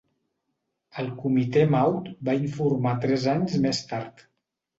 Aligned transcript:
El 1.03 1.11
comitè 1.19 1.65
MAUD 1.73 2.07
va 2.31 2.35
informar 2.41 2.95
tres 3.05 3.29
anys 3.37 3.61
més 3.69 3.85
tard. 3.93 4.27